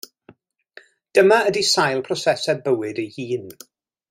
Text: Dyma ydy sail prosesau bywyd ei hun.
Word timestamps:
Dyma 1.19 1.37
ydy 1.51 1.63
sail 1.73 2.03
prosesau 2.09 2.61
bywyd 2.69 3.03
ei 3.07 3.11
hun. 3.21 3.49